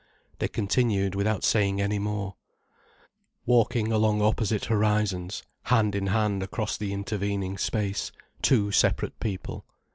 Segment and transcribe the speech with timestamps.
[0.39, 2.35] They continued without saying any more,
[3.45, 8.11] walking along opposite horizons, hand in hand across the intervening space,
[8.41, 9.63] two separate people.